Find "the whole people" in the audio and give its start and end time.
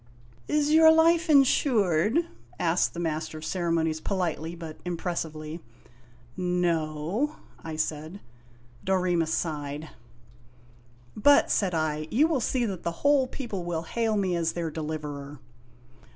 12.81-13.63